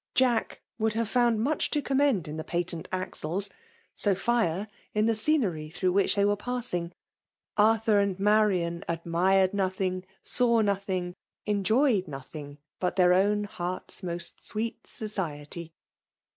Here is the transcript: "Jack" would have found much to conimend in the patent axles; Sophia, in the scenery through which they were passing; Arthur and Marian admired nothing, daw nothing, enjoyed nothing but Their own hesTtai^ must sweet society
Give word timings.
"Jack" 0.25 0.63
would 0.79 0.93
have 0.93 1.07
found 1.07 1.43
much 1.43 1.69
to 1.69 1.79
conimend 1.79 2.27
in 2.27 2.35
the 2.35 2.43
patent 2.43 2.87
axles; 2.91 3.51
Sophia, 3.95 4.67
in 4.95 5.05
the 5.05 5.13
scenery 5.13 5.69
through 5.69 5.91
which 5.91 6.15
they 6.15 6.25
were 6.25 6.35
passing; 6.35 6.91
Arthur 7.55 7.99
and 7.99 8.19
Marian 8.19 8.83
admired 8.87 9.53
nothing, 9.53 10.03
daw 10.23 10.61
nothing, 10.61 11.13
enjoyed 11.45 12.07
nothing 12.07 12.57
but 12.79 12.95
Their 12.95 13.13
own 13.13 13.45
hesTtai^ 13.47 14.01
must 14.01 14.43
sweet 14.43 14.87
society 14.87 15.71